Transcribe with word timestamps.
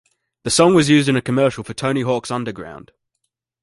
The 0.45 0.49
song 0.49 0.73
was 0.73 0.89
used 0.89 1.09
in 1.09 1.15
a 1.15 1.21
commercial 1.21 1.63
for 1.63 1.75
"Tony 1.75 2.01
Hawk's 2.01 2.31
Underground". 2.31 2.91